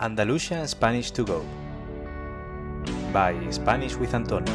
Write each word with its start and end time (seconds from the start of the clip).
Andalusian 0.00 0.68
Spanish 0.68 1.10
to 1.10 1.24
Go 1.24 1.42
by 3.12 3.34
Spanish 3.50 3.96
with 3.96 4.14
Antonio. 4.14 4.54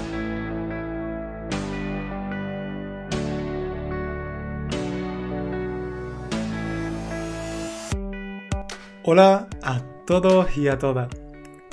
Hola 9.04 9.50
a 9.62 9.82
todos 10.08 10.58
y 10.58 10.70
a 10.70 10.78
todas. 10.78 11.10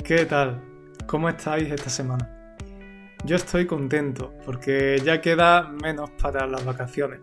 ¿Qué 0.03 0.25
tal? 0.25 0.61
¿Cómo 1.07 1.29
estáis 1.29 1.71
esta 1.71 1.89
semana? 1.89 2.29
Yo 3.23 3.37
estoy 3.37 3.65
contento 3.65 4.33
porque 4.45 5.01
ya 5.01 5.21
queda 5.21 5.69
menos 5.81 6.09
para 6.21 6.45
las 6.45 6.65
vacaciones. 6.65 7.21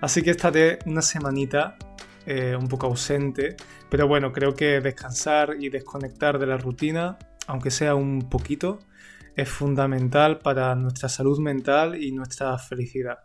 Así 0.00 0.22
que 0.22 0.30
estaré 0.30 0.78
una 0.86 1.02
semanita 1.02 1.76
eh, 2.26 2.56
un 2.56 2.68
poco 2.68 2.86
ausente, 2.86 3.56
pero 3.90 4.06
bueno, 4.06 4.32
creo 4.32 4.54
que 4.54 4.80
descansar 4.80 5.56
y 5.58 5.68
desconectar 5.68 6.38
de 6.38 6.46
la 6.46 6.56
rutina, 6.56 7.18
aunque 7.46 7.70
sea 7.70 7.94
un 7.94 8.28
poquito, 8.28 8.78
es 9.36 9.48
fundamental 9.48 10.38
para 10.40 10.74
nuestra 10.74 11.08
salud 11.08 11.38
mental 11.38 12.00
y 12.00 12.12
nuestra 12.12 12.56
felicidad. 12.58 13.18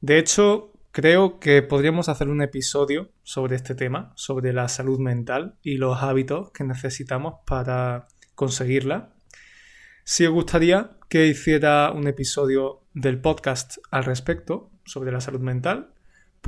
De 0.00 0.18
hecho, 0.18 0.72
creo 0.92 1.40
que 1.40 1.62
podríamos 1.62 2.08
hacer 2.08 2.28
un 2.28 2.42
episodio 2.42 3.10
sobre 3.22 3.56
este 3.56 3.74
tema, 3.74 4.12
sobre 4.14 4.52
la 4.52 4.68
salud 4.68 4.98
mental 4.98 5.56
y 5.62 5.76
los 5.76 6.02
hábitos 6.02 6.50
que 6.52 6.64
necesitamos 6.64 7.34
para 7.46 8.08
conseguirla. 8.34 9.14
Si 10.04 10.26
os 10.26 10.32
gustaría 10.32 10.92
que 11.08 11.26
hiciera 11.26 11.90
un 11.90 12.06
episodio 12.06 12.82
del 12.94 13.20
podcast 13.20 13.78
al 13.90 14.04
respecto 14.04 14.70
sobre 14.84 15.12
la 15.12 15.20
salud 15.20 15.40
mental, 15.40 15.92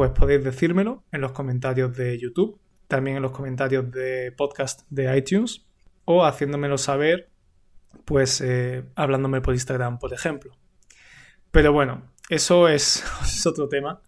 pues 0.01 0.13
podéis 0.13 0.43
decírmelo 0.43 1.05
en 1.13 1.21
los 1.21 1.33
comentarios 1.33 1.95
de 1.95 2.19
YouTube, 2.19 2.59
también 2.89 3.19
en 3.19 3.23
los 3.23 3.33
comentarios 3.33 3.91
de 3.91 4.33
podcast 4.33 4.81
de 4.89 5.15
iTunes 5.15 5.67
o 6.07 6.25
haciéndomelo 6.25 6.79
saber, 6.79 7.29
pues 8.07 8.41
eh, 8.41 8.83
hablándome 8.95 9.43
por 9.43 9.53
Instagram, 9.53 9.99
por 9.99 10.15
ejemplo. 10.15 10.57
Pero 11.51 11.75
bueno, 11.75 12.11
eso 12.31 12.67
es, 12.67 13.05
es 13.23 13.45
otro 13.45 13.69
tema. 13.69 14.01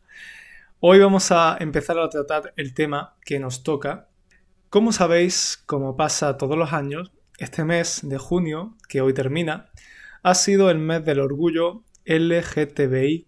Hoy 0.81 0.99
vamos 0.99 1.31
a 1.31 1.59
empezar 1.61 1.99
a 1.99 2.09
tratar 2.09 2.55
el 2.57 2.73
tema 2.73 3.19
que 3.23 3.39
nos 3.39 3.63
toca. 3.63 4.09
Como 4.71 4.93
sabéis, 4.93 5.63
como 5.67 5.95
pasa 5.95 6.39
todos 6.39 6.57
los 6.57 6.73
años, 6.73 7.13
este 7.37 7.67
mes 7.67 8.01
de 8.03 8.17
junio, 8.17 8.79
que 8.89 9.03
hoy 9.03 9.13
termina, 9.13 9.71
ha 10.23 10.35
sido 10.37 10.71
el 10.71 10.79
mes 10.79 11.05
del 11.05 11.21
orgullo 11.21 11.85
LGTBIQ 12.07 13.27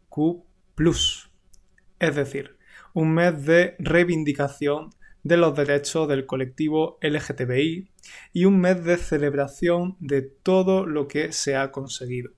es 2.00 2.14
decir, 2.14 2.53
un 2.94 3.12
mes 3.12 3.44
de 3.44 3.74
reivindicación 3.78 4.90
de 5.24 5.36
los 5.36 5.56
derechos 5.56 6.08
del 6.08 6.26
colectivo 6.26 6.98
LGTBI 7.02 7.90
y 8.32 8.44
un 8.44 8.60
mes 8.60 8.84
de 8.84 8.96
celebración 8.96 9.96
de 9.98 10.22
todo 10.22 10.86
lo 10.86 11.08
que 11.08 11.32
se 11.32 11.56
ha 11.56 11.72
conseguido. 11.72 12.30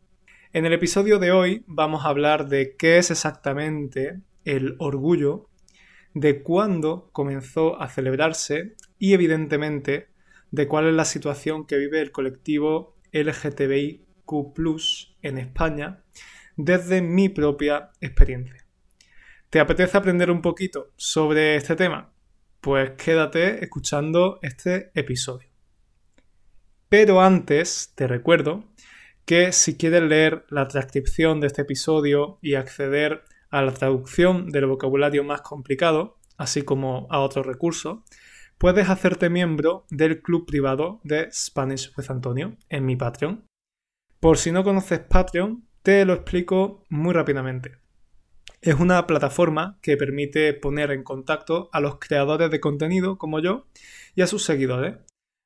En 0.52 0.64
el 0.64 0.72
episodio 0.72 1.18
de 1.18 1.32
hoy 1.32 1.64
vamos 1.66 2.04
a 2.04 2.08
hablar 2.08 2.48
de 2.48 2.74
qué 2.76 2.96
es 2.98 3.10
exactamente 3.10 4.20
el 4.44 4.76
orgullo, 4.78 5.50
de 6.14 6.42
cuándo 6.42 7.10
comenzó 7.12 7.80
a 7.80 7.88
celebrarse 7.88 8.76
y 8.98 9.12
evidentemente 9.12 10.08
de 10.50 10.66
cuál 10.66 10.88
es 10.88 10.94
la 10.94 11.04
situación 11.04 11.66
que 11.66 11.76
vive 11.76 12.00
el 12.00 12.12
colectivo 12.12 12.96
LGTBIQ 13.12 14.06
en 15.22 15.38
España 15.38 16.02
desde 16.56 17.02
mi 17.02 17.28
propia 17.28 17.90
experiencia. 18.00 18.65
¿Te 19.50 19.60
apetece 19.60 19.96
aprender 19.96 20.32
un 20.32 20.42
poquito 20.42 20.90
sobre 20.96 21.54
este 21.54 21.76
tema? 21.76 22.12
Pues 22.60 22.90
quédate 22.92 23.62
escuchando 23.62 24.40
este 24.42 24.90
episodio. 24.94 25.48
Pero 26.88 27.20
antes 27.20 27.92
te 27.94 28.08
recuerdo 28.08 28.64
que 29.24 29.52
si 29.52 29.76
quieres 29.76 30.02
leer 30.02 30.46
la 30.48 30.66
transcripción 30.66 31.40
de 31.40 31.46
este 31.46 31.62
episodio 31.62 32.38
y 32.42 32.54
acceder 32.54 33.22
a 33.48 33.62
la 33.62 33.72
traducción 33.72 34.50
del 34.50 34.66
vocabulario 34.66 35.22
más 35.22 35.42
complicado, 35.42 36.18
así 36.36 36.62
como 36.62 37.06
a 37.08 37.20
otros 37.20 37.46
recursos, 37.46 37.98
puedes 38.58 38.88
hacerte 38.88 39.30
miembro 39.30 39.86
del 39.90 40.22
club 40.22 40.44
privado 40.44 41.00
de 41.04 41.30
Spanish 41.30 41.92
with 41.96 42.10
Antonio 42.10 42.56
en 42.68 42.84
mi 42.84 42.96
Patreon. 42.96 43.44
Por 44.18 44.38
si 44.38 44.50
no 44.50 44.64
conoces 44.64 44.98
Patreon, 44.98 45.68
te 45.82 46.04
lo 46.04 46.14
explico 46.14 46.82
muy 46.88 47.14
rápidamente. 47.14 47.85
Es 48.60 48.74
una 48.74 49.06
plataforma 49.06 49.78
que 49.82 49.96
permite 49.96 50.52
poner 50.54 50.90
en 50.90 51.04
contacto 51.04 51.68
a 51.72 51.80
los 51.80 51.98
creadores 51.98 52.50
de 52.50 52.60
contenido 52.60 53.18
como 53.18 53.40
yo 53.40 53.66
y 54.14 54.22
a 54.22 54.26
sus 54.26 54.44
seguidores. 54.44 54.96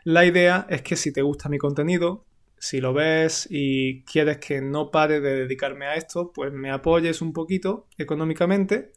La 0.04 0.24
idea 0.24 0.66
es 0.70 0.82
que 0.82 0.96
si 0.96 1.12
te 1.12 1.22
gusta 1.22 1.48
mi 1.48 1.58
contenido, 1.58 2.24
si 2.58 2.80
lo 2.80 2.92
ves 2.92 3.46
y 3.50 4.04
quieres 4.04 4.38
que 4.38 4.60
no 4.60 4.90
pare 4.90 5.20
de 5.20 5.34
dedicarme 5.34 5.86
a 5.86 5.94
esto, 5.94 6.32
pues 6.32 6.52
me 6.52 6.70
apoyes 6.70 7.20
un 7.20 7.32
poquito 7.32 7.88
económicamente 7.98 8.92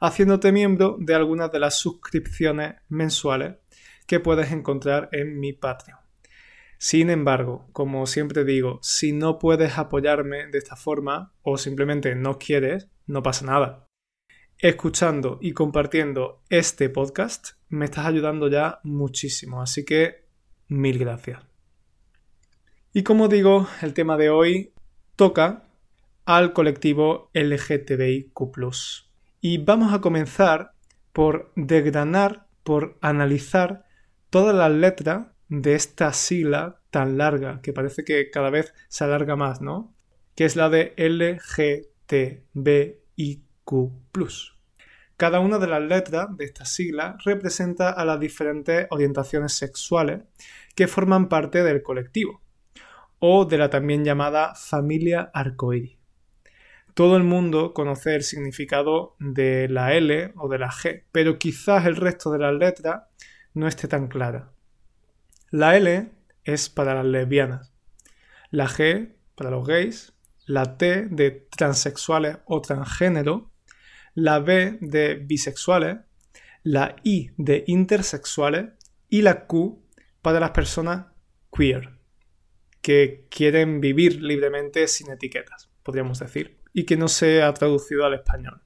haciéndote 0.00 0.52
miembro 0.52 0.96
de 0.98 1.14
algunas 1.14 1.50
de 1.50 1.60
las 1.60 1.78
suscripciones 1.78 2.74
mensuales 2.88 3.56
que 4.06 4.20
puedes 4.20 4.52
encontrar 4.52 5.08
en 5.12 5.38
mi 5.38 5.52
Patreon. 5.52 5.98
Sin 6.78 7.08
embargo, 7.08 7.68
como 7.72 8.06
siempre 8.06 8.44
digo, 8.44 8.78
si 8.82 9.12
no 9.12 9.38
puedes 9.38 9.78
apoyarme 9.78 10.46
de 10.48 10.58
esta 10.58 10.76
forma 10.76 11.32
o 11.42 11.56
simplemente 11.56 12.14
no 12.14 12.38
quieres, 12.38 12.88
no 13.06 13.22
pasa 13.22 13.46
nada. 13.46 13.86
Escuchando 14.58 15.38
y 15.40 15.52
compartiendo 15.52 16.42
este 16.48 16.88
podcast 16.88 17.50
me 17.68 17.84
estás 17.84 18.06
ayudando 18.06 18.48
ya 18.48 18.80
muchísimo, 18.84 19.60
así 19.60 19.84
que 19.84 20.26
mil 20.68 20.98
gracias. 20.98 21.42
Y 22.92 23.02
como 23.02 23.28
digo, 23.28 23.68
el 23.82 23.92
tema 23.92 24.16
de 24.16 24.30
hoy 24.30 24.72
toca 25.16 25.68
al 26.24 26.52
colectivo 26.52 27.30
LGTBIQ. 27.34 28.32
Y 29.40 29.58
vamos 29.58 29.92
a 29.92 30.00
comenzar 30.00 30.72
por 31.12 31.52
desgranar, 31.56 32.46
por 32.62 32.98
analizar 33.00 33.84
todas 34.30 34.54
las 34.54 34.70
letras 34.70 35.28
de 35.48 35.74
esta 35.74 36.12
sigla 36.12 36.80
tan 36.90 37.18
larga, 37.18 37.60
que 37.60 37.72
parece 37.72 38.04
que 38.04 38.30
cada 38.30 38.50
vez 38.50 38.72
se 38.88 39.04
alarga 39.04 39.36
más, 39.36 39.60
¿no? 39.60 39.94
Que 40.34 40.44
es 40.44 40.56
la 40.56 40.68
de 40.68 40.94
LGTBIQ. 40.96 41.95
Cada 45.16 45.40
una 45.40 45.58
de 45.58 45.66
las 45.66 45.82
letras 45.82 46.36
de 46.36 46.44
esta 46.44 46.64
sigla 46.64 47.16
representa 47.24 47.90
a 47.90 48.04
las 48.04 48.20
diferentes 48.20 48.86
orientaciones 48.90 49.54
sexuales 49.54 50.20
que 50.74 50.88
forman 50.88 51.28
parte 51.28 51.62
del 51.62 51.82
colectivo, 51.82 52.42
o 53.18 53.46
de 53.46 53.58
la 53.58 53.70
también 53.70 54.04
llamada 54.04 54.54
familia 54.54 55.30
arcoíris. 55.32 55.96
Todo 56.92 57.16
el 57.16 57.24
mundo 57.24 57.74
conoce 57.74 58.14
el 58.14 58.22
significado 58.22 59.16
de 59.18 59.68
la 59.68 59.94
L 59.94 60.32
o 60.36 60.48
de 60.48 60.58
la 60.58 60.70
G, 60.70 61.04
pero 61.12 61.38
quizás 61.38 61.86
el 61.86 61.96
resto 61.96 62.30
de 62.30 62.38
las 62.38 62.54
letras 62.54 63.02
no 63.52 63.68
esté 63.68 63.88
tan 63.88 64.08
clara. 64.08 64.50
La 65.50 65.76
L 65.76 66.10
es 66.44 66.68
para 66.70 66.94
las 66.94 67.06
lesbianas, 67.06 67.72
la 68.50 68.66
G 68.66 69.14
para 69.34 69.50
los 69.50 69.66
gays, 69.66 70.15
la 70.46 70.78
T 70.78 71.06
de 71.10 71.48
transexuales 71.50 72.38
o 72.46 72.60
transgénero, 72.62 73.52
la 74.14 74.38
B 74.38 74.78
de 74.80 75.16
bisexuales, 75.16 75.98
la 76.62 76.96
I 77.02 77.30
de 77.36 77.64
intersexuales 77.66 78.70
y 79.08 79.22
la 79.22 79.46
Q 79.46 79.82
para 80.22 80.40
las 80.40 80.50
personas 80.50 81.06
queer, 81.52 81.98
que 82.80 83.26
quieren 83.30 83.80
vivir 83.80 84.22
libremente 84.22 84.88
sin 84.88 85.10
etiquetas, 85.10 85.70
podríamos 85.82 86.18
decir, 86.18 86.58
y 86.72 86.84
que 86.84 86.96
no 86.96 87.08
se 87.08 87.42
ha 87.42 87.52
traducido 87.52 88.04
al 88.04 88.14
español. 88.14 88.62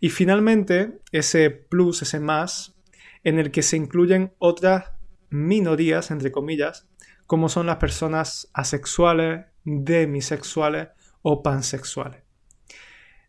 Y 0.00 0.10
finalmente, 0.10 1.00
ese 1.12 1.50
plus, 1.50 2.02
ese 2.02 2.20
más, 2.20 2.74
en 3.22 3.38
el 3.38 3.50
que 3.50 3.62
se 3.62 3.76
incluyen 3.76 4.34
otras 4.38 4.92
minorías, 5.30 6.10
entre 6.10 6.30
comillas, 6.30 6.86
como 7.26 7.48
son 7.48 7.66
las 7.66 7.76
personas 7.76 8.50
asexuales, 8.52 9.46
demisexuales 9.64 10.88
o 11.24 11.42
pansexuales. 11.42 12.22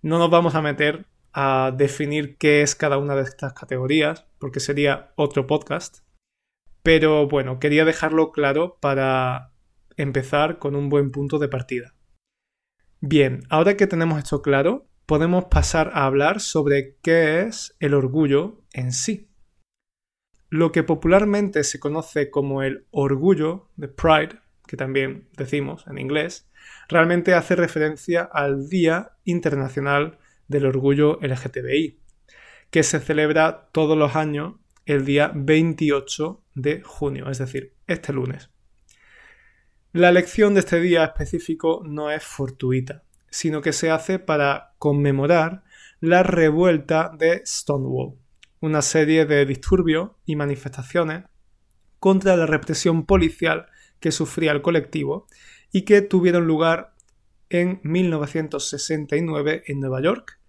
No 0.02 0.20
nos 0.20 0.30
vamos 0.30 0.54
a 0.54 0.62
meter 0.62 1.08
a 1.34 1.74
definir 1.76 2.38
qué 2.38 2.62
es 2.62 2.76
cada 2.76 2.98
una 2.98 3.16
de 3.16 3.24
estas 3.24 3.54
categorías, 3.54 4.28
porque 4.38 4.60
sería 4.60 5.14
otro 5.16 5.48
podcast. 5.48 6.00
Pero 6.84 7.28
bueno, 7.28 7.60
quería 7.60 7.86
dejarlo 7.86 8.32
claro 8.32 8.78
para 8.82 9.54
empezar 9.98 10.60
con 10.60 10.76
un 10.76 10.90
buen 10.90 11.10
punto 11.10 11.40
de 11.40 11.48
partida. 11.48 11.96
Bien, 13.00 13.44
ahora 13.50 13.78
que 13.78 13.88
tenemos 13.88 14.20
esto 14.20 14.42
claro, 14.42 14.88
podemos 15.06 15.46
pasar 15.46 15.92
a 15.94 16.06
hablar 16.06 16.42
sobre 16.42 16.98
qué 17.02 17.42
es 17.42 17.76
el 17.80 17.94
orgullo 17.94 18.62
en 18.74 18.92
sí. 18.92 19.30
Lo 20.50 20.72
que 20.72 20.84
popularmente 20.84 21.64
se 21.64 21.80
conoce 21.80 22.30
como 22.30 22.62
el 22.62 22.88
orgullo 22.92 23.70
de 23.78 23.88
Pride, 23.88 24.40
que 24.68 24.78
también 24.78 25.28
decimos 25.38 25.86
en 25.88 25.98
inglés, 25.98 26.50
realmente 26.88 27.34
hace 27.34 27.56
referencia 27.56 28.24
al 28.24 28.70
Día 28.70 29.14
Internacional 29.24 30.18
del 30.48 30.66
Orgullo 30.66 31.20
LGTBI, 31.22 32.00
que 32.70 32.84
se 32.84 33.00
celebra 33.00 33.70
todos 33.72 33.98
los 33.98 34.16
años 34.16 34.56
el 34.86 35.06
día 35.06 35.32
28 35.34 36.44
de 36.56 36.82
junio, 36.82 37.30
es 37.30 37.40
decir, 37.40 37.74
este 37.88 38.14
lunes. 38.14 38.50
La 39.94 40.10
elección 40.10 40.54
de 40.54 40.60
este 40.60 40.80
día 40.80 41.06
específico 41.06 41.82
no 41.86 42.12
es 42.12 42.24
fortuita, 42.24 43.04
sino 43.30 43.62
que 43.62 43.74
se 43.74 43.90
hace 43.92 44.20
para 44.20 44.74
conmemorar 44.78 45.64
la 46.00 46.22
revuelta 46.22 47.12
de 47.18 47.42
Stonewall, 47.46 48.18
una 48.60 48.82
serie 48.82 49.26
de 49.26 49.46
disturbios 49.46 50.12
y 50.26 50.36
manifestaciones 50.36 51.24
contra 52.00 52.36
la 52.36 52.46
represión 52.46 53.06
policial 53.06 53.68
que 54.00 54.12
sufría 54.12 54.52
el 54.52 54.62
colectivo 54.62 55.28
y 55.72 55.84
que 55.84 56.02
tuvieron 56.02 56.48
lugar 56.48 56.94
en 57.50 57.80
1969 57.84 59.64
en 59.68 59.80
Nueva 59.80 60.02
York, 60.02 60.40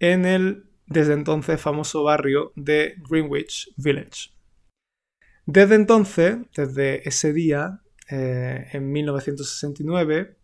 en 0.00 0.24
el 0.24 0.64
desde 0.86 1.14
entonces 1.14 1.60
famoso 1.60 2.02
barrio 2.04 2.52
de 2.56 2.96
Greenwich 3.08 3.72
Village. 3.76 4.30
Desde 5.46 5.74
entonces, 5.74 6.36
desde 6.54 7.08
ese 7.08 7.32
día, 7.32 7.80
eh, 8.10 8.68
en 8.72 8.92
1969, 8.92 10.36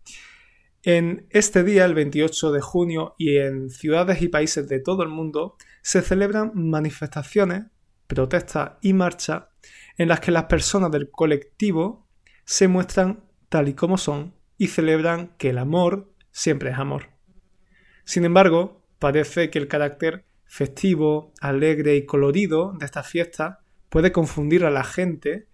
en 0.82 1.26
este 1.30 1.64
día, 1.64 1.84
el 1.84 1.94
28 1.94 2.52
de 2.52 2.60
junio, 2.60 3.14
y 3.18 3.36
en 3.36 3.70
ciudades 3.70 4.22
y 4.22 4.28
países 4.28 4.68
de 4.68 4.80
todo 4.80 5.02
el 5.02 5.08
mundo, 5.08 5.56
se 5.82 6.02
celebran 6.02 6.52
manifestaciones, 6.54 7.64
protestas 8.06 8.72
y 8.80 8.92
marchas 8.92 9.44
en 9.98 10.08
las 10.08 10.20
que 10.20 10.30
las 10.30 10.44
personas 10.44 10.90
del 10.90 11.10
colectivo 11.10 12.07
se 12.48 12.66
muestran 12.66 13.22
tal 13.50 13.68
y 13.68 13.74
como 13.74 13.98
son 13.98 14.32
y 14.56 14.68
celebran 14.68 15.34
que 15.36 15.50
el 15.50 15.58
amor 15.58 16.14
siempre 16.30 16.70
es 16.70 16.78
amor. 16.78 17.10
Sin 18.06 18.24
embargo, 18.24 18.80
parece 18.98 19.50
que 19.50 19.58
el 19.58 19.68
carácter 19.68 20.24
festivo, 20.46 21.34
alegre 21.42 21.96
y 21.96 22.06
colorido 22.06 22.72
de 22.78 22.86
esta 22.86 23.02
fiesta 23.02 23.60
puede 23.90 24.12
confundir 24.12 24.64
a 24.64 24.70
la 24.70 24.82
gente 24.82 25.46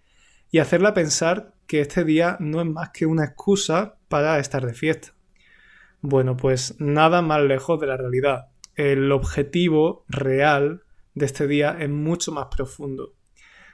y 0.49 0.59
hacerla 0.59 0.93
pensar 0.93 1.53
que 1.67 1.81
este 1.81 2.05
día 2.05 2.37
no 2.39 2.61
es 2.61 2.67
más 2.67 2.91
que 2.91 3.05
una 3.05 3.25
excusa 3.25 3.97
para 4.07 4.39
estar 4.39 4.65
de 4.65 4.73
fiesta. 4.73 5.09
Bueno, 5.99 6.37
pues 6.37 6.75
nada 6.79 7.21
más 7.21 7.41
lejos 7.41 7.77
de 7.77 7.87
la 7.87 7.97
realidad. 7.97 8.51
El 8.75 9.11
objetivo 9.11 10.05
real 10.07 10.83
de 11.13 11.25
este 11.25 11.45
día 11.45 11.75
es 11.77 11.89
mucho 11.89 12.31
más 12.31 12.47
profundo. 12.55 13.15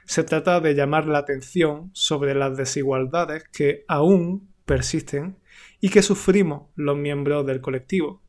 Se 0.04 0.24
trata 0.24 0.60
de 0.60 0.74
llamar 0.74 1.06
la 1.06 1.18
atención 1.18 1.90
sobre 1.92 2.34
las 2.34 2.56
desigualdades 2.56 3.44
que 3.52 3.84
aún 3.88 4.52
persisten 4.64 5.38
y 5.80 5.90
que 5.90 6.02
sufrimos 6.02 6.70
los 6.74 6.96
miembros 6.96 7.46
del 7.46 7.60
colectivo 7.60 8.22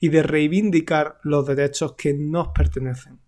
y 0.00 0.08
de 0.08 0.22
reivindicar 0.22 1.18
los 1.22 1.46
derechos 1.46 1.94
que 1.94 2.14
nos 2.14 2.48
pertenecen. 2.48 3.20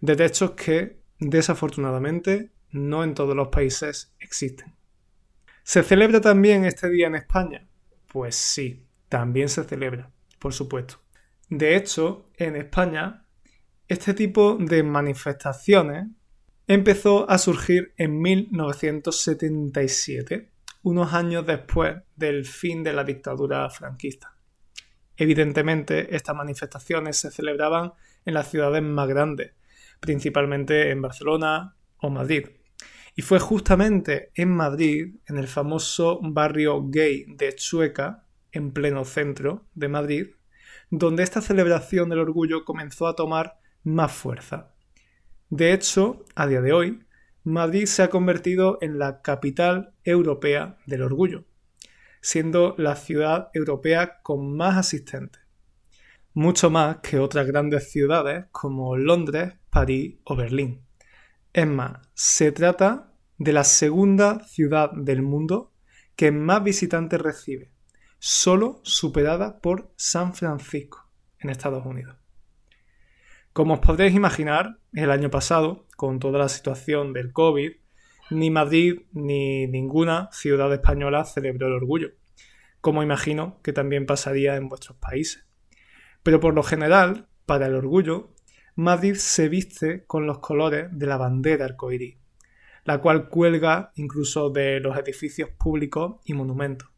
Derechos 0.00 0.52
que, 0.52 1.00
desafortunadamente, 1.18 2.52
no 2.70 3.04
en 3.04 3.14
todos 3.14 3.34
los 3.34 3.48
países 3.48 4.14
existen. 4.20 4.74
¿Se 5.62 5.82
celebra 5.82 6.20
también 6.20 6.64
este 6.64 6.88
día 6.88 7.08
en 7.08 7.16
España? 7.16 7.68
Pues 8.10 8.36
sí, 8.36 8.86
también 9.08 9.48
se 9.48 9.64
celebra, 9.64 10.10
por 10.38 10.54
supuesto. 10.54 11.00
De 11.50 11.76
hecho, 11.76 12.30
en 12.36 12.56
España, 12.56 13.26
este 13.86 14.14
tipo 14.14 14.56
de 14.56 14.82
manifestaciones 14.82 16.08
empezó 16.68 17.28
a 17.30 17.38
surgir 17.38 17.94
en 17.96 18.20
1977, 18.20 20.50
unos 20.82 21.14
años 21.14 21.46
después 21.46 21.96
del 22.14 22.44
fin 22.44 22.84
de 22.84 22.92
la 22.92 23.04
dictadura 23.04 23.70
franquista. 23.70 24.34
Evidentemente, 25.16 26.14
estas 26.14 26.36
manifestaciones 26.36 27.16
se 27.16 27.30
celebraban 27.30 27.94
en 28.24 28.34
las 28.34 28.50
ciudades 28.50 28.82
más 28.82 29.08
grandes, 29.08 29.52
principalmente 29.98 30.90
en 30.90 31.00
Barcelona 31.00 31.74
o 31.96 32.10
Madrid. 32.10 32.48
Y 33.16 33.22
fue 33.22 33.38
justamente 33.40 34.30
en 34.34 34.54
Madrid, 34.54 35.14
en 35.26 35.38
el 35.38 35.48
famoso 35.48 36.20
barrio 36.22 36.84
gay 36.84 37.24
de 37.28 37.54
Chueca, 37.54 38.26
en 38.52 38.72
pleno 38.72 39.06
centro 39.06 39.64
de 39.74 39.88
Madrid, 39.88 40.26
donde 40.90 41.22
esta 41.22 41.40
celebración 41.40 42.10
del 42.10 42.20
orgullo 42.20 42.64
comenzó 42.64 43.06
a 43.06 43.16
tomar 43.16 43.58
más 43.82 44.12
fuerza. 44.12 44.74
De 45.50 45.72
hecho, 45.72 46.24
a 46.34 46.46
día 46.46 46.60
de 46.60 46.72
hoy, 46.72 47.04
Madrid 47.44 47.86
se 47.86 48.02
ha 48.02 48.10
convertido 48.10 48.78
en 48.80 48.98
la 48.98 49.22
capital 49.22 49.94
europea 50.04 50.76
del 50.86 51.02
orgullo 51.02 51.44
siendo 52.20 52.74
la 52.78 52.96
ciudad 52.96 53.50
europea 53.54 54.20
con 54.22 54.56
más 54.56 54.76
asistentes, 54.76 55.42
mucho 56.34 56.70
más 56.70 56.98
que 56.98 57.18
otras 57.18 57.46
grandes 57.46 57.90
ciudades 57.90 58.46
como 58.52 58.96
Londres, 58.96 59.54
París 59.70 60.16
o 60.24 60.36
Berlín. 60.36 60.82
Es 61.52 61.66
más, 61.66 61.98
se 62.14 62.52
trata 62.52 63.12
de 63.38 63.52
la 63.52 63.64
segunda 63.64 64.44
ciudad 64.44 64.90
del 64.92 65.22
mundo 65.22 65.72
que 66.16 66.32
más 66.32 66.62
visitantes 66.62 67.20
recibe, 67.20 67.72
solo 68.18 68.80
superada 68.82 69.60
por 69.60 69.92
San 69.96 70.34
Francisco, 70.34 71.08
en 71.38 71.50
Estados 71.50 71.86
Unidos. 71.86 72.16
Como 73.58 73.74
os 73.74 73.80
podréis 73.80 74.14
imaginar, 74.14 74.78
el 74.92 75.10
año 75.10 75.30
pasado, 75.30 75.84
con 75.96 76.20
toda 76.20 76.38
la 76.38 76.48
situación 76.48 77.12
del 77.12 77.32
COVID, 77.32 77.72
ni 78.30 78.50
Madrid 78.52 79.00
ni 79.10 79.66
ninguna 79.66 80.28
ciudad 80.30 80.72
española 80.72 81.24
celebró 81.24 81.66
el 81.66 81.72
orgullo, 81.72 82.10
como 82.80 83.02
imagino 83.02 83.58
que 83.64 83.72
también 83.72 84.06
pasaría 84.06 84.54
en 84.54 84.68
vuestros 84.68 84.96
países. 84.98 85.44
Pero 86.22 86.38
por 86.38 86.54
lo 86.54 86.62
general, 86.62 87.26
para 87.46 87.66
el 87.66 87.74
orgullo, 87.74 88.32
Madrid 88.76 89.16
se 89.16 89.48
viste 89.48 90.04
con 90.06 90.24
los 90.24 90.38
colores 90.38 90.86
de 90.92 91.06
la 91.06 91.16
bandera 91.16 91.64
arcoíris, 91.64 92.16
la 92.84 93.00
cual 93.00 93.28
cuelga 93.28 93.90
incluso 93.96 94.50
de 94.50 94.78
los 94.78 94.96
edificios 94.96 95.50
públicos 95.50 96.20
y 96.24 96.32
monumentos. 96.32 96.90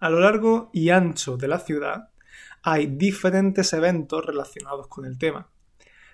A 0.00 0.10
lo 0.10 0.18
largo 0.18 0.70
y 0.72 0.90
ancho 0.90 1.36
de 1.36 1.46
la 1.46 1.60
ciudad 1.60 2.11
hay 2.62 2.86
diferentes 2.86 3.72
eventos 3.72 4.24
relacionados 4.24 4.86
con 4.88 5.04
el 5.04 5.18
tema. 5.18 5.50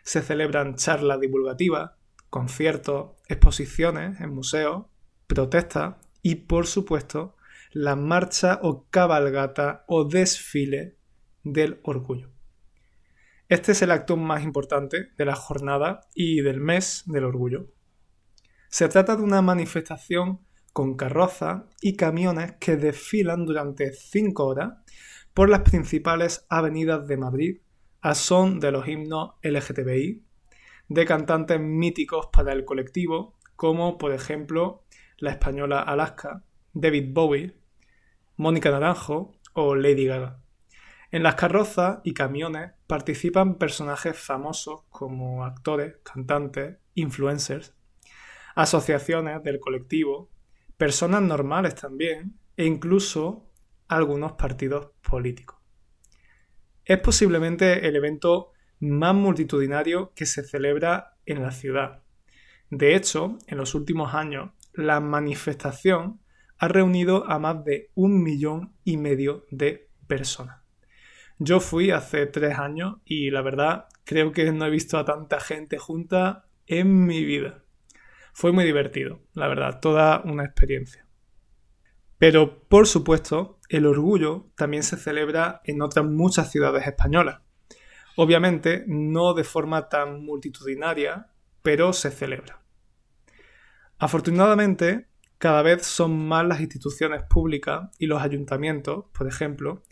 Se 0.03 0.23
celebran 0.23 0.77
charlas 0.77 1.21
divulgativas, 1.21 1.93
conciertos, 2.31 3.12
exposiciones 3.29 4.21
en 4.21 4.31
museos, 4.31 4.87
protestas 5.27 5.97
y, 6.23 6.37
por 6.37 6.67
supuesto, 6.67 7.37
la 7.73 7.97
marcha 7.97 8.61
o 8.62 8.87
cabalgata 8.91 9.85
o 9.87 10.05
desfile 10.05 10.97
del 11.45 11.81
orgullo. 11.83 12.31
Este 13.49 13.73
es 13.73 13.83
el 13.83 13.91
acto 13.91 14.17
más 14.17 14.43
importante 14.43 15.11
de 15.17 15.25
la 15.25 15.35
jornada 15.35 16.01
y 16.15 16.41
del 16.41 16.61
mes 16.61 17.03
del 17.06 17.25
orgullo. 17.25 17.67
Se 18.69 18.89
trata 18.89 19.17
de 19.17 19.23
una 19.23 19.41
manifestación 19.41 20.41
con 20.73 20.97
carrozas 20.97 21.62
y 21.81 21.97
camiones 21.97 22.53
que 22.61 22.77
desfilan 22.77 23.46
durante 23.46 23.93
cinco 23.93 24.46
horas 24.46 24.75
por 25.39 25.51
las 25.51 25.61
principales 25.61 26.45
avenidas 26.49 27.07
de 27.07 27.17
Madrid 27.17 27.61
a 28.01 28.17
son 28.17 28.59
de 28.59 28.73
los 28.73 28.89
himnos 28.89 29.35
LGTBI, 29.45 30.25
de 30.89 31.07
cantantes 31.07 31.61
míticos 31.61 32.29
para 32.33 32.53
el 32.53 32.65
colectivo, 32.65 33.39
como 33.55 33.99
por 33.99 34.13
ejemplo 34.13 34.83
la 35.17 35.31
española 35.31 35.81
Alaska, 35.81 36.43
David 36.73 37.11
Bowie, 37.13 37.57
Mónica 38.37 38.73
Naranjo 38.73 39.37
o 39.53 39.77
Lady 39.77 40.07
Gaga. 40.07 40.41
En 41.13 41.23
las 41.23 41.37
carrozas 41.37 42.01
y 42.03 42.15
camiones 42.15 42.73
participan 42.89 43.59
personajes 43.59 44.19
famosos 44.19 44.87
como 44.89 45.45
actores, 45.45 45.99
cantantes, 46.03 46.79
influencers, 46.95 47.77
asociaciones 48.57 49.41
del 49.45 49.61
colectivo, 49.61 50.31
personas 50.77 51.23
normales 51.23 51.77
también 51.77 52.41
e 52.57 52.65
incluso 52.65 53.47
algunos 53.89 54.33
partidos 54.33 54.91
políticos. 55.09 55.59
Es 56.85 56.99
posiblemente 56.99 57.87
el 57.87 57.97
evento 57.97 58.53
más 58.81 59.15
multitudinario 59.15 60.13
que 60.15 60.27
se 60.27 60.43
celebra 60.43 61.17
en 61.27 61.43
la 61.43 61.51
ciudad. 61.51 62.03
De 62.71 62.95
hecho, 62.95 63.39
en 63.47 63.59
los 63.59 63.75
últimos 63.75 64.15
años, 64.15 64.51
la 64.73 65.01
manifestación 65.01 66.21
ha 66.59 66.69
reunido 66.69 67.29
a 67.31 67.39
más 67.39 67.65
de 67.65 67.91
un 67.95 68.23
millón 68.23 68.75
y 68.85 68.97
medio 68.97 69.47
de 69.51 69.89
personas. 70.07 70.61
Yo 71.39 71.61
fui 71.61 71.91
hace 71.91 72.27
tres 72.27 72.59
años 72.59 72.97
y 73.05 73.31
la 73.31 73.43
verdad 73.43 73.87
creo 74.05 74.33
que 74.33 74.51
no 74.53 74.67
he 74.67 74.71
visto 74.71 74.99
a 74.99 75.05
tanta 75.05 75.41
gente 75.41 75.79
junta 75.79 76.49
en 76.67 77.07
mi 77.07 77.25
vida. 77.25 77.63
Fue 78.33 78.53
muy 78.53 78.65
divertido, 78.65 79.21
la 79.35 79.49
verdad, 79.49 79.81
toda 79.81 80.21
una 80.25 80.45
experiencia. 80.45 81.07
Pero, 82.19 82.65
por 82.65 82.87
supuesto, 82.87 83.57
el 83.69 83.87
orgullo 83.87 84.51
también 84.56 84.82
se 84.82 84.96
celebra 84.96 85.60
en 85.65 85.82
otras 85.82 86.06
muchas 86.06 86.51
ciudades 86.51 86.87
españolas. 86.87 87.41
Obviamente, 88.17 88.84
no 88.87 89.34
de 89.34 89.44
forma 89.44 89.89
tan 89.89 90.25
multitudinaria, 90.25 91.31
pero 91.63 91.93
se 91.93 92.10
celebra. 92.10 92.63
Afortunadamente, 93.98 95.08
cada 95.39 95.63
vez 95.63 95.87
son 95.87 96.27
más 96.27 96.46
las 96.46 96.60
instituciones 96.60 97.22
públicas 97.22 97.91
y 97.98 98.06
los 98.06 98.22
ayuntamientos, 98.22 99.05
por 99.13 99.29
ejemplo, 99.29 99.82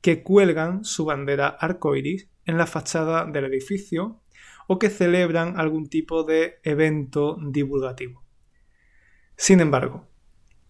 que 0.00 0.22
cuelgan 0.22 0.84
su 0.84 1.04
bandera 1.04 1.48
arcoiris 1.48 2.28
en 2.46 2.56
la 2.56 2.66
fachada 2.66 3.24
del 3.26 3.46
edificio 3.46 4.22
o 4.66 4.78
que 4.78 4.90
celebran 4.90 5.58
algún 5.58 5.88
tipo 5.88 6.24
de 6.24 6.58
evento 6.62 7.36
divulgativo. 7.40 8.22
Sin 9.36 9.60
embargo, 9.60 10.08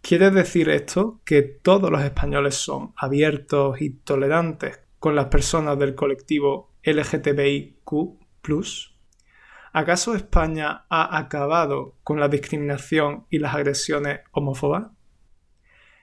¿quiere 0.05 0.31
decir 0.31 0.69
esto 0.69 1.23
que 1.25 1.41
todos 1.41 1.91
los 1.91 2.03
españoles 2.03 2.57
son 2.57 2.93
abiertos 2.95 3.81
y 3.81 3.89
tolerantes 3.89 4.81
con 4.99 5.17
las 5.17 5.27
personas 5.27 5.79
del 5.79 5.95
colectivo 5.95 6.75
LGTBIQ? 6.83 8.19
¿Acaso 9.73 10.15
España 10.15 10.85
ha 10.91 11.17
acabado 11.17 11.97
con 12.05 12.21
la 12.21 12.29
discriminación 12.29 13.27
y 13.31 13.39
las 13.39 13.55
agresiones 13.55 14.21
homófobas? 14.33 14.91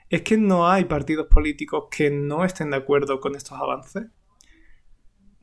¿Es 0.09 0.23
que 0.23 0.35
no 0.35 0.67
hay 0.67 0.85
partidos 0.85 1.27
políticos 1.27 1.85
que 1.91 2.09
no 2.09 2.43
estén 2.43 2.71
de 2.71 2.77
acuerdo 2.77 3.19
con 3.19 3.35
estos 3.35 3.59
avances? 3.59 4.07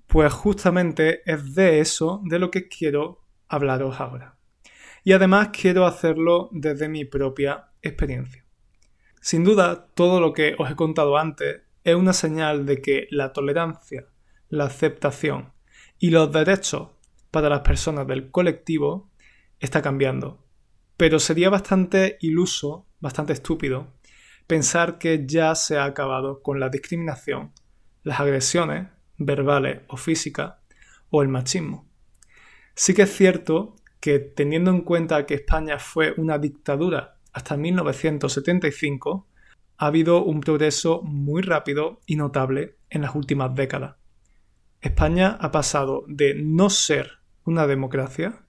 Pues 0.08 0.32
justamente 0.32 1.22
es 1.30 1.54
de 1.54 1.78
eso 1.78 2.22
de 2.24 2.40
lo 2.40 2.50
que 2.50 2.66
quiero 2.66 3.24
hablaros 3.46 4.00
ahora. 4.00 4.36
Y 5.04 5.12
además 5.12 5.50
quiero 5.52 5.86
hacerlo 5.86 6.48
desde 6.50 6.88
mi 6.88 7.04
propia 7.04 7.70
experiencia. 7.82 8.47
Sin 9.30 9.44
duda, 9.44 9.88
todo 9.92 10.20
lo 10.20 10.32
que 10.32 10.54
os 10.58 10.70
he 10.70 10.74
contado 10.74 11.18
antes 11.18 11.60
es 11.84 11.94
una 11.94 12.14
señal 12.14 12.64
de 12.64 12.80
que 12.80 13.08
la 13.10 13.34
tolerancia, 13.34 14.06
la 14.48 14.64
aceptación 14.64 15.52
y 15.98 16.08
los 16.08 16.32
derechos 16.32 16.92
para 17.30 17.50
las 17.50 17.60
personas 17.60 18.06
del 18.06 18.30
colectivo 18.30 19.10
está 19.60 19.82
cambiando. 19.82 20.42
Pero 20.96 21.18
sería 21.18 21.50
bastante 21.50 22.16
iluso, 22.22 22.86
bastante 23.00 23.34
estúpido, 23.34 23.92
pensar 24.46 24.96
que 24.96 25.26
ya 25.26 25.54
se 25.54 25.76
ha 25.76 25.84
acabado 25.84 26.40
con 26.40 26.58
la 26.58 26.70
discriminación, 26.70 27.52
las 28.04 28.20
agresiones, 28.20 28.88
verbales 29.18 29.82
o 29.88 29.98
físicas, 29.98 30.54
o 31.10 31.20
el 31.20 31.28
machismo. 31.28 31.86
Sí 32.74 32.94
que 32.94 33.02
es 33.02 33.14
cierto 33.14 33.76
que 34.00 34.20
teniendo 34.20 34.70
en 34.70 34.80
cuenta 34.80 35.26
que 35.26 35.34
España 35.34 35.78
fue 35.78 36.14
una 36.16 36.38
dictadura 36.38 37.17
hasta 37.32 37.56
1975, 37.56 39.26
ha 39.76 39.86
habido 39.86 40.24
un 40.24 40.40
progreso 40.40 41.02
muy 41.02 41.42
rápido 41.42 42.00
y 42.06 42.16
notable 42.16 42.76
en 42.90 43.02
las 43.02 43.14
últimas 43.14 43.54
décadas. 43.54 43.96
España 44.80 45.36
ha 45.40 45.50
pasado 45.50 46.04
de 46.08 46.34
no 46.34 46.70
ser 46.70 47.18
una 47.44 47.66
democracia 47.66 48.44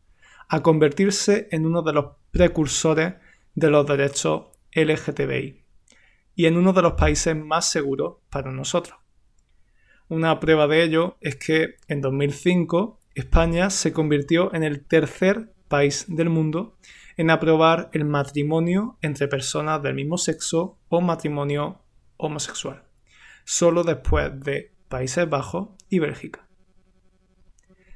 a 0.48 0.62
convertirse 0.62 1.48
en 1.52 1.66
uno 1.66 1.82
de 1.82 1.94
los 1.94 2.06
precursores 2.32 3.16
de 3.56 3.70
los 3.70 3.86
derechos 3.86 4.48
LGTBI 4.74 5.64
y 6.36 6.46
en 6.46 6.58
uno 6.58 6.74
de 6.74 6.82
los 6.82 6.94
países 6.94 7.36
más 7.36 7.70
seguros 7.70 8.18
para 8.30 8.52
nosotros. 8.52 8.98
Una 10.08 10.40
prueba 10.40 10.68
de 10.68 10.84
ello 10.84 11.18
es 11.22 11.36
que 11.36 11.76
en 11.88 12.02
2005 12.02 13.00
España 13.14 13.70
se 13.70 13.94
convirtió 13.94 14.54
en 14.54 14.64
el 14.64 14.86
tercer 14.86 15.54
país 15.68 16.06
del 16.08 16.30
mundo 16.30 16.78
en 17.20 17.30
aprobar 17.32 17.90
el 17.92 18.06
matrimonio 18.06 18.98
entre 19.02 19.28
personas 19.28 19.84
del 19.84 19.94
mismo 19.94 20.18
sexo 20.18 20.80
o 20.88 21.02
matrimonio 21.02 21.82
homosexual, 22.16 22.86
solo 23.44 23.84
después 23.84 24.40
de 24.40 24.72
Países 24.88 25.30
Bajos 25.30 25.68
y 25.90 26.00
Bélgica. 26.00 26.48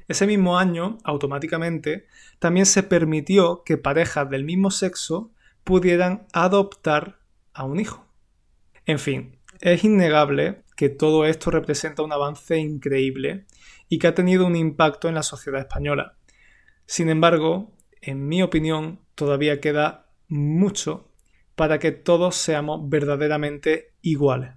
Ese 0.10 0.28
mismo 0.28 0.58
año, 0.58 0.98
automáticamente, 1.06 2.06
también 2.40 2.66
se 2.66 2.84
permitió 2.84 3.64
que 3.64 3.78
parejas 3.78 4.30
del 4.30 4.44
mismo 4.44 4.72
sexo 4.72 5.32
pudieran 5.64 6.28
adoptar 6.34 7.20
a 7.54 7.64
un 7.64 7.80
hijo. 7.80 8.06
En 8.86 9.00
fin, 9.00 9.40
es 9.62 9.86
innegable 9.86 10.64
que 10.76 10.90
todo 10.90 11.24
esto 11.24 11.50
representa 11.50 12.04
un 12.04 12.12
avance 12.12 12.58
increíble 12.58 13.46
y 13.88 14.00
que 14.00 14.08
ha 14.08 14.16
tenido 14.16 14.46
un 14.46 14.58
impacto 14.58 15.08
en 15.08 15.16
la 15.16 15.24
sociedad 15.24 15.62
española. 15.62 16.18
Sin 16.86 17.08
embargo, 17.08 17.72
en 18.06 18.28
mi 18.28 18.44
opinión, 18.44 19.00
todavía 19.16 19.62
queda 19.62 20.08
mucho 20.28 21.10
para 21.56 21.80
que 21.80 21.92
todos 21.92 22.36
seamos 22.36 22.90
verdaderamente 22.90 23.94
iguales. 24.02 24.56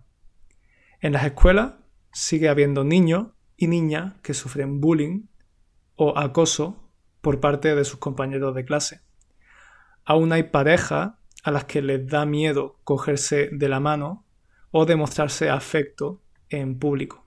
En 1.01 1.13
las 1.13 1.25
escuelas 1.25 1.75
sigue 2.13 2.49
habiendo 2.49 2.83
niños 2.83 3.29
y 3.57 3.69
niñas 3.69 4.15
que 4.23 4.35
sufren 4.35 4.81
bullying 4.81 5.27
o 5.95 6.19
acoso 6.19 6.91
por 7.21 7.39
parte 7.39 7.75
de 7.77 7.85
sus 7.85 8.01
compañeros 8.01 8.55
de 8.55 8.65
clase. 8.65 9.01
Aún 10.05 10.33
hay 10.33 10.45
parejas 10.45 11.13
a 11.45 11.51
las 11.53 11.65
que 11.65 11.83
les 11.83 12.07
da 12.07 12.27
miedo 12.27 12.81
cogerse 12.83 13.49
de 13.53 13.69
la 13.69 13.79
mano 13.79 14.27
o 14.73 14.87
demostrarse 14.87 15.51
afecto 15.51 16.21
en 16.49 16.79
público. 16.81 17.25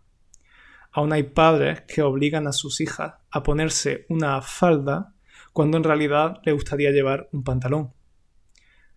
Aún 0.92 1.14
hay 1.14 1.24
padres 1.24 1.82
que 1.82 2.02
obligan 2.02 2.46
a 2.48 2.52
sus 2.52 2.82
hijas 2.82 3.14
a 3.32 3.44
ponerse 3.44 4.06
una 4.10 4.42
falda 4.42 5.14
cuando 5.54 5.78
en 5.78 5.84
realidad 5.84 6.40
les 6.44 6.54
gustaría 6.54 6.92
llevar 6.92 7.30
un 7.32 7.44
pantalón. 7.44 7.94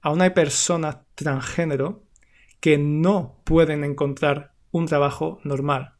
Aún 0.01 0.21
hay 0.23 0.31
personas 0.31 0.99
transgénero 1.15 2.05
que 2.61 2.79
no 2.79 3.41
pueden 3.45 3.85
encontrar 3.85 4.55
un 4.71 4.87
trabajo 4.87 5.41
normal. 5.45 5.95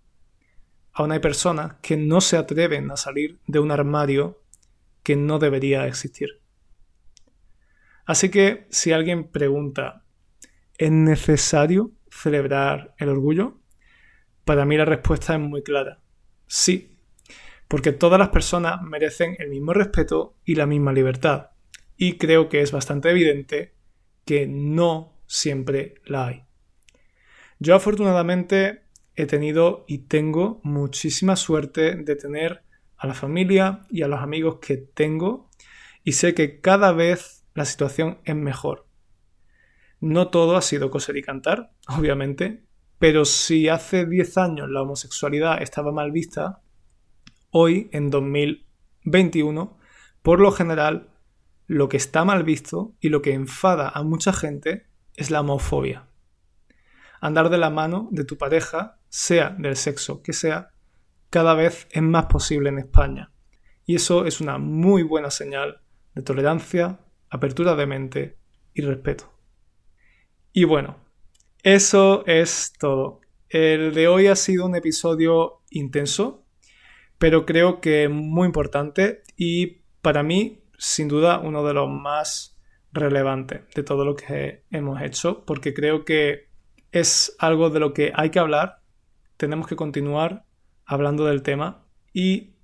Aún 0.93 1.13
hay 1.13 1.21
personas 1.21 1.75
que 1.83 1.97
no 1.97 2.21
se 2.21 2.37
atreven 2.37 2.91
a 2.91 2.97
salir 2.97 3.41
de 3.47 3.59
un 3.59 3.71
armario 3.71 4.43
que 5.03 5.17
no 5.17 5.39
debería 5.39 5.87
existir. 5.87 6.41
Así 8.05 8.31
que 8.31 8.67
si 8.71 8.93
alguien 8.93 9.31
pregunta, 9.31 10.05
¿es 10.77 10.91
necesario 10.91 11.93
celebrar 12.11 12.95
el 12.99 13.09
orgullo? 13.09 13.61
Para 14.45 14.65
mí 14.65 14.77
la 14.77 14.85
respuesta 14.85 15.35
es 15.35 15.41
muy 15.41 15.63
clara. 15.63 16.01
Sí, 16.47 16.92
porque 17.73 17.93
todas 17.93 18.19
las 18.19 18.29
personas 18.29 18.83
merecen 18.83 19.35
el 19.39 19.49
mismo 19.49 19.73
respeto 19.73 20.37
y 20.45 20.57
la 20.57 20.67
misma 20.67 20.93
libertad. 20.93 21.53
Y 21.97 22.19
creo 22.19 22.51
que 22.51 22.61
es 22.61 22.71
bastante 22.71 23.09
evidente 23.09 23.73
que 24.27 24.47
no 24.47 25.15
siempre 25.27 25.95
la 26.05 26.27
hay. 26.27 26.45
Yo 27.61 27.75
afortunadamente 27.75 28.83
he 29.17 29.25
tenido 29.25 29.87
y 29.89 30.01
tengo 30.01 30.61
muchísima 30.63 31.35
suerte 31.35 31.95
de 31.95 32.15
tener 32.15 32.63
a 32.99 33.07
la 33.07 33.15
familia 33.15 33.87
y 33.89 34.03
a 34.03 34.09
los 34.09 34.21
amigos 34.21 34.59
que 34.61 34.77
tengo 34.77 35.49
y 36.05 36.13
sé 36.13 36.35
que 36.35 36.61
cada 36.61 36.93
vez 36.93 37.47
la 37.55 37.65
situación 37.65 38.19
es 38.25 38.37
mejor. 38.37 38.87
No 39.99 40.29
todo 40.29 40.59
ha 40.59 40.63
sido 40.63 40.91
coser 40.91 41.17
y 41.17 41.23
cantar, 41.23 41.73
obviamente, 41.89 42.67
pero 42.99 43.25
si 43.25 43.71
hace 43.71 44.05
10 44.05 44.37
años 44.37 44.69
la 44.69 44.83
homosexualidad 44.83 45.63
estaba 45.63 45.91
mal 45.91 46.13
vista, 46.13 46.62
hoy, 47.53 47.89
en 47.93 48.11
2021, 48.11 49.79
por 50.23 50.41
lo 50.41 50.51
general, 50.51 51.11
lo 51.67 51.89
que 51.89 51.99
está 51.99 52.25
mal 52.25 52.43
visto 52.43 52.95
y 53.01 53.11
lo 53.11 53.23
que 53.23 53.35
enfada 53.35 53.89
a 53.89 54.03
mucha 54.03 54.33
gente 54.33 54.87
es 55.15 55.31
la 55.31 55.41
homofobia. 55.41 56.09
Andar 57.21 57.51
de 57.51 57.59
la 57.59 57.71
mano 57.71 58.09
de 58.11 58.25
tu 58.25 58.37
pareja, 58.37 58.99
sea 59.09 59.51
del 59.51 59.77
sexo 59.77 60.23
que 60.23 60.33
sea, 60.33 60.71
cada 61.31 61.55
vez 61.55 61.87
es 61.91 62.03
más 62.03 62.27
posible 62.27 62.71
en 62.71 62.79
España. 62.79 63.33
Y 63.85 63.97
eso 63.97 64.27
es 64.27 64.41
una 64.41 64.59
muy 64.59 65.03
buena 65.03 65.31
señal 65.31 65.83
de 66.15 66.23
tolerancia, 66.23 67.01
apertura 67.31 67.75
de 67.75 67.87
mente 67.87 68.39
y 68.75 68.83
respeto. 68.83 69.33
Y 70.53 70.65
bueno, 70.65 70.97
eso 71.63 72.25
es 72.27 72.73
todo. 72.79 73.21
El 73.49 73.95
de 73.95 74.09
hoy 74.09 74.27
ha 74.27 74.37
sido 74.37 74.67
un 74.67 74.75
episodio 74.75 75.63
intenso, 75.71 76.42
pero 77.23 77.47
creo 77.47 77.81
que 77.81 78.09
muy 78.09 78.47
importante 78.47 79.23
y 79.37 79.83
para 80.01 80.25
mí, 80.25 80.65
sin 80.77 81.07
duda, 81.07 81.39
uno 81.39 81.63
de 81.63 81.73
los 81.73 81.89
más 81.89 82.59
relevantes 82.91 83.61
de 83.77 83.85
todo 83.85 84.05
lo 84.05 84.17
que 84.17 84.65
hemos 84.73 85.01
hecho, 85.01 85.45
porque 85.45 85.73
creo 85.73 86.05
que 86.05 86.49
es 86.91 87.37
algo 87.39 87.71
de 87.71 87.79
lo 87.79 87.95
que 87.95 88.11
hay 88.17 88.31
que 88.31 88.41
hablar, 88.41 88.83
tenemos 89.37 89.69
que 89.69 89.77
continuar 89.77 90.47
hablando 90.85 91.25
del 91.25 91.43
tema 91.43 91.87
y 92.13 92.57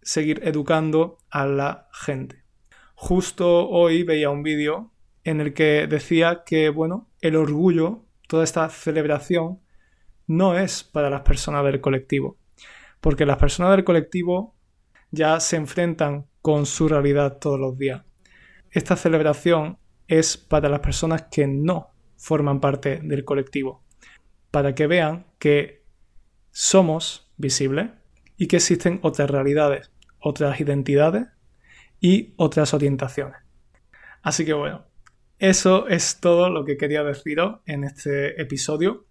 seguir 0.00 0.42
educando 0.44 1.18
a 1.28 1.46
la 1.46 1.88
gente. 1.92 2.44
Justo 2.94 3.68
hoy 3.68 4.04
veía 4.04 4.30
un 4.30 4.44
vídeo 4.44 4.92
en 5.24 5.40
el 5.40 5.54
que 5.54 5.88
decía 5.88 6.44
que, 6.46 6.68
bueno, 6.68 7.10
el 7.20 7.34
orgullo, 7.34 8.04
toda 8.28 8.44
esta 8.44 8.68
celebración, 8.68 9.58
no 10.28 10.56
es 10.56 10.84
para 10.84 11.10
las 11.10 11.22
personas 11.22 11.64
del 11.64 11.80
colectivo, 11.80 12.38
porque 13.04 13.26
las 13.26 13.36
personas 13.36 13.72
del 13.72 13.84
colectivo 13.84 14.56
ya 15.10 15.38
se 15.38 15.56
enfrentan 15.56 16.24
con 16.40 16.64
su 16.64 16.88
realidad 16.88 17.36
todos 17.38 17.60
los 17.60 17.76
días. 17.76 18.02
Esta 18.70 18.96
celebración 18.96 19.76
es 20.08 20.38
para 20.38 20.70
las 20.70 20.80
personas 20.80 21.26
que 21.30 21.46
no 21.46 21.90
forman 22.16 22.60
parte 22.60 23.00
del 23.02 23.26
colectivo, 23.26 23.84
para 24.50 24.74
que 24.74 24.86
vean 24.86 25.26
que 25.38 25.84
somos 26.50 27.30
visibles 27.36 27.90
y 28.38 28.46
que 28.46 28.56
existen 28.56 29.00
otras 29.02 29.28
realidades, 29.28 29.92
otras 30.18 30.58
identidades 30.58 31.26
y 32.00 32.32
otras 32.38 32.72
orientaciones. 32.72 33.36
Así 34.22 34.46
que 34.46 34.54
bueno, 34.54 34.86
eso 35.38 35.88
es 35.88 36.20
todo 36.20 36.48
lo 36.48 36.64
que 36.64 36.78
quería 36.78 37.02
deciros 37.02 37.60
en 37.66 37.84
este 37.84 38.40
episodio. 38.40 39.04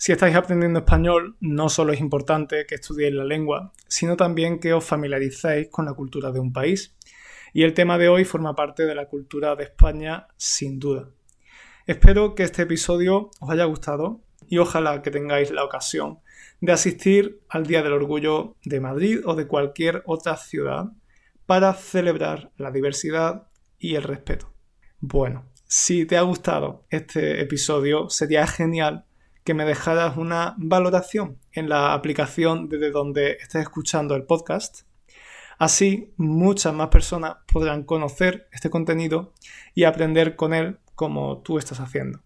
Si 0.00 0.12
estáis 0.12 0.36
aprendiendo 0.36 0.78
español, 0.78 1.36
no 1.40 1.68
solo 1.68 1.92
es 1.92 1.98
importante 1.98 2.66
que 2.66 2.76
estudiéis 2.76 3.12
la 3.12 3.24
lengua, 3.24 3.72
sino 3.88 4.16
también 4.16 4.60
que 4.60 4.72
os 4.72 4.84
familiaricéis 4.84 5.70
con 5.70 5.86
la 5.86 5.92
cultura 5.92 6.30
de 6.30 6.38
un 6.38 6.52
país. 6.52 6.94
Y 7.52 7.64
el 7.64 7.74
tema 7.74 7.98
de 7.98 8.08
hoy 8.08 8.24
forma 8.24 8.54
parte 8.54 8.86
de 8.86 8.94
la 8.94 9.08
cultura 9.08 9.56
de 9.56 9.64
España, 9.64 10.28
sin 10.36 10.78
duda. 10.78 11.10
Espero 11.84 12.36
que 12.36 12.44
este 12.44 12.62
episodio 12.62 13.32
os 13.40 13.50
haya 13.50 13.64
gustado 13.64 14.20
y 14.48 14.58
ojalá 14.58 15.02
que 15.02 15.10
tengáis 15.10 15.50
la 15.50 15.64
ocasión 15.64 16.20
de 16.60 16.70
asistir 16.70 17.40
al 17.48 17.66
Día 17.66 17.82
del 17.82 17.94
Orgullo 17.94 18.54
de 18.64 18.78
Madrid 18.78 19.18
o 19.24 19.34
de 19.34 19.48
cualquier 19.48 20.04
otra 20.06 20.36
ciudad 20.36 20.92
para 21.44 21.74
celebrar 21.74 22.52
la 22.56 22.70
diversidad 22.70 23.48
y 23.80 23.96
el 23.96 24.04
respeto. 24.04 24.52
Bueno, 25.00 25.46
si 25.64 26.06
te 26.06 26.16
ha 26.16 26.22
gustado 26.22 26.86
este 26.88 27.40
episodio, 27.40 28.08
sería 28.10 28.46
genial 28.46 29.06
que 29.48 29.54
me 29.54 29.64
dejaras 29.64 30.18
una 30.18 30.54
valoración 30.58 31.38
en 31.52 31.70
la 31.70 31.94
aplicación 31.94 32.68
desde 32.68 32.90
donde 32.90 33.38
estés 33.40 33.62
escuchando 33.62 34.14
el 34.14 34.24
podcast. 34.24 34.82
Así 35.58 36.12
muchas 36.18 36.74
más 36.74 36.88
personas 36.88 37.36
podrán 37.50 37.84
conocer 37.84 38.46
este 38.52 38.68
contenido 38.68 39.32
y 39.74 39.84
aprender 39.84 40.36
con 40.36 40.52
él 40.52 40.80
como 40.94 41.38
tú 41.38 41.56
estás 41.56 41.80
haciendo. 41.80 42.20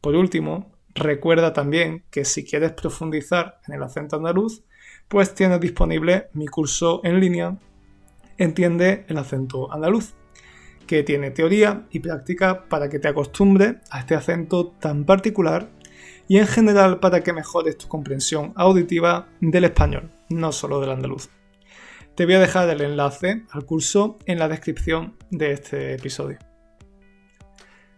Por 0.00 0.14
último, 0.14 0.70
recuerda 0.94 1.52
también 1.52 2.04
que 2.08 2.24
si 2.24 2.44
quieres 2.44 2.70
profundizar 2.70 3.58
en 3.66 3.74
el 3.74 3.82
acento 3.82 4.14
andaluz, 4.14 4.62
pues 5.08 5.34
tienes 5.34 5.58
disponible 5.58 6.28
mi 6.34 6.46
curso 6.46 7.00
en 7.02 7.18
línea 7.18 7.58
Entiende 8.36 9.06
el 9.08 9.18
acento 9.18 9.72
andaluz, 9.72 10.14
que 10.86 11.02
tiene 11.02 11.32
teoría 11.32 11.88
y 11.90 11.98
práctica 11.98 12.68
para 12.68 12.88
que 12.88 13.00
te 13.00 13.08
acostumbres 13.08 13.78
a 13.90 13.98
este 13.98 14.14
acento 14.14 14.68
tan 14.78 15.04
particular 15.04 15.76
y 16.28 16.38
en 16.38 16.46
general 16.46 17.00
para 17.00 17.22
que 17.22 17.32
mejores 17.32 17.78
tu 17.78 17.88
comprensión 17.88 18.52
auditiva 18.54 19.28
del 19.40 19.64
español, 19.64 20.12
no 20.28 20.52
solo 20.52 20.80
del 20.80 20.90
andaluz. 20.90 21.30
Te 22.14 22.26
voy 22.26 22.34
a 22.34 22.40
dejar 22.40 22.68
el 22.68 22.82
enlace 22.82 23.44
al 23.50 23.64
curso 23.64 24.18
en 24.26 24.38
la 24.38 24.48
descripción 24.48 25.16
de 25.30 25.52
este 25.52 25.94
episodio. 25.94 26.38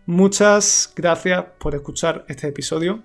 Muchas 0.06 0.92
gracias 0.94 1.44
por 1.58 1.74
escuchar 1.74 2.24
este 2.28 2.48
episodio. 2.48 3.02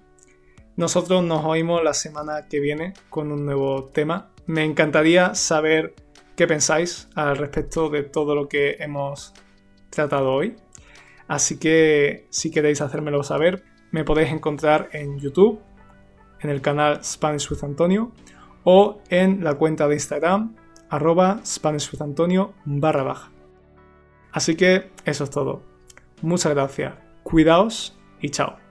Nosotros 0.75 1.23
nos 1.23 1.45
oímos 1.45 1.83
la 1.83 1.93
semana 1.93 2.47
que 2.47 2.59
viene 2.59 2.93
con 3.09 3.31
un 3.31 3.45
nuevo 3.45 3.85
tema. 3.85 4.31
Me 4.45 4.63
encantaría 4.63 5.35
saber 5.35 5.95
qué 6.35 6.47
pensáis 6.47 7.07
al 7.15 7.37
respecto 7.37 7.89
de 7.89 8.03
todo 8.03 8.35
lo 8.35 8.49
que 8.49 8.75
hemos 8.79 9.33
tratado 9.89 10.33
hoy. 10.33 10.55
Así 11.27 11.57
que 11.57 12.27
si 12.29 12.51
queréis 12.51 12.81
hacérmelo 12.81 13.23
saber, 13.23 13.63
me 13.95 14.03
podéis 14.03 14.33
encontrar 14.33 14.89
en 14.91 15.19
YouTube, 15.19 15.61
en 16.41 16.49
el 16.49 16.59
canal 16.59 17.01
Spanish 17.01 17.49
with 17.49 17.63
Antonio 17.63 18.11
o 18.65 18.99
en 19.07 19.41
la 19.41 19.53
cuenta 19.53 19.87
de 19.87 19.93
Instagram 19.93 20.53
arroba 20.89 21.39
Spanish 21.45 21.89
Antonio 22.01 22.53
barra 22.65 23.03
baja. 23.03 23.31
Así 24.33 24.57
que 24.57 24.91
eso 25.05 25.23
es 25.23 25.29
todo. 25.29 25.63
Muchas 26.21 26.53
gracias, 26.53 26.93
cuidaos 27.23 27.97
y 28.19 28.31
chao. 28.31 28.64